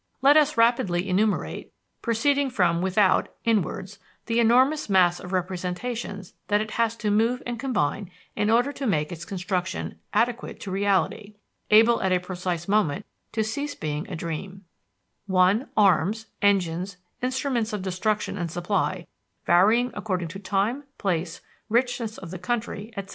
Let 0.23 0.35
us 0.35 0.57
rapidly 0.57 1.07
enumerate, 1.07 1.71
proceeding 2.01 2.49
from 2.49 2.81
without 2.81 3.27
inwards, 3.45 3.99
the 4.25 4.39
enormous 4.39 4.89
mass 4.89 5.19
of 5.19 5.31
representations 5.31 6.33
that 6.47 6.59
it 6.59 6.71
has 6.71 6.95
to 6.95 7.11
move 7.11 7.43
and 7.45 7.59
combine 7.59 8.09
in 8.35 8.49
order 8.49 8.71
to 8.73 8.87
make 8.87 9.11
its 9.11 9.25
construction 9.25 9.99
adequate 10.11 10.59
to 10.61 10.71
reality, 10.71 11.35
able 11.69 12.01
at 12.01 12.11
a 12.11 12.17
precise 12.17 12.67
moment 12.67 13.05
to 13.33 13.43
cease 13.43 13.75
being 13.75 14.07
a 14.09 14.15
dream: 14.15 14.65
(1) 15.27 15.69
Arms, 15.77 16.25
engines, 16.41 16.97
instruments 17.21 17.71
of 17.71 17.83
destruction 17.83 18.39
and 18.39 18.49
supply, 18.49 19.05
varying 19.45 19.91
according 19.93 20.29
to 20.29 20.39
time, 20.39 20.83
place, 20.97 21.41
richness 21.69 22.17
of 22.17 22.31
the 22.31 22.39
country, 22.39 22.91
etc. 22.97 23.09